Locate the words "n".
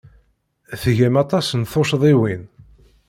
1.59-1.61